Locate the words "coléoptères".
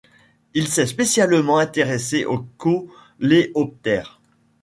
2.57-4.19